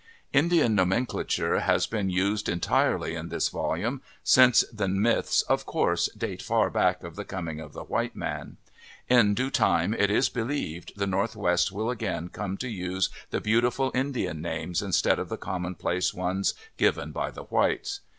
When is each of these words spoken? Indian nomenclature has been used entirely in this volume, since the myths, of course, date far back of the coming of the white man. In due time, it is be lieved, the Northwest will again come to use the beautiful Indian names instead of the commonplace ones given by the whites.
Indian 0.33 0.73
nomenclature 0.73 1.59
has 1.59 1.85
been 1.85 2.09
used 2.09 2.49
entirely 2.49 3.13
in 3.13 3.29
this 3.29 3.49
volume, 3.49 4.01
since 4.23 4.63
the 4.73 4.87
myths, 4.87 5.43
of 5.43 5.67
course, 5.67 6.09
date 6.13 6.41
far 6.41 6.71
back 6.71 7.03
of 7.03 7.15
the 7.15 7.23
coming 7.23 7.59
of 7.59 7.73
the 7.73 7.83
white 7.83 8.15
man. 8.15 8.57
In 9.09 9.35
due 9.35 9.51
time, 9.51 9.93
it 9.93 10.09
is 10.09 10.27
be 10.27 10.41
lieved, 10.41 10.95
the 10.95 11.05
Northwest 11.05 11.71
will 11.71 11.91
again 11.91 12.29
come 12.29 12.57
to 12.57 12.67
use 12.67 13.09
the 13.29 13.39
beautiful 13.41 13.91
Indian 13.93 14.41
names 14.41 14.81
instead 14.81 15.19
of 15.19 15.29
the 15.29 15.37
commonplace 15.37 16.15
ones 16.15 16.55
given 16.77 17.11
by 17.11 17.29
the 17.29 17.43
whites. 17.43 17.99